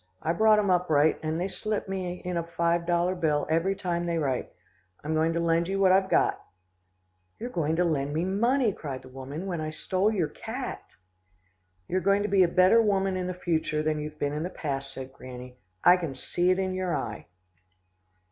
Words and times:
I 0.23 0.33
brought 0.33 0.57
'em 0.57 0.71
up 0.71 0.89
right, 0.89 1.19
and 1.21 1.39
they 1.39 1.47
slip 1.47 1.87
me 1.87 2.23
in 2.25 2.35
a 2.35 2.41
five 2.41 2.87
dollar 2.87 3.13
bill 3.13 3.45
every 3.51 3.75
time 3.75 4.07
they 4.07 4.17
write. 4.17 4.51
I'm 5.03 5.13
going 5.13 5.31
to 5.33 5.39
lend 5.39 5.67
you 5.67 5.79
what 5.79 5.91
I've 5.91 6.09
got.' 6.09 6.43
"'You're 7.37 7.51
going 7.51 7.75
to 7.75 7.85
lend 7.85 8.11
me 8.15 8.25
money,' 8.25 8.73
cried 8.73 9.03
the 9.03 9.09
woman, 9.09 9.45
'when 9.45 9.61
I 9.61 9.69
stole 9.69 10.11
your 10.11 10.29
cat?' 10.29 10.81
"'You're 11.87 12.01
going 12.01 12.23
to 12.23 12.29
be 12.29 12.41
a 12.41 12.47
better 12.47 12.81
woman 12.81 13.15
in 13.15 13.27
the 13.27 13.35
future, 13.35 13.83
than 13.83 13.99
you 13.99 14.09
have 14.09 14.17
been 14.17 14.33
in 14.33 14.41
the 14.41 14.49
past,' 14.49 14.91
said 14.91 15.13
Granny. 15.13 15.57
'I 15.83 15.97
can 15.97 16.15
see 16.15 16.49
it 16.49 16.57
in 16.57 16.73
your 16.73 16.95
eye. 16.95 17.27